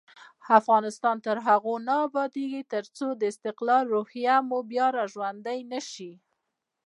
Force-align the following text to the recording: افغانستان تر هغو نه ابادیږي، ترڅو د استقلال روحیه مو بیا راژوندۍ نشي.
افغانستان 0.59 1.15
تر 1.25 1.37
هغو 1.47 1.73
نه 1.87 1.95
ابادیږي، 2.07 2.61
ترڅو 2.73 3.07
د 3.15 3.21
استقلال 3.31 3.83
روحیه 3.95 4.35
مو 4.47 4.59
بیا 4.71 4.85
راژوندۍ 4.97 5.59
نشي. 5.71 6.11